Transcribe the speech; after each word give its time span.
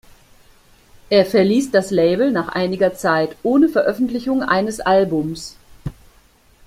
Er 1.11 1.27
verließ 1.27 1.69
das 1.69 1.91
Label 1.91 2.31
nach 2.31 2.47
einiger 2.47 2.95
Zeit 2.95 3.35
ohne 3.43 3.69
Veröffentlichung 3.69 4.41
eines 4.41 4.79
Albums. 4.79 5.57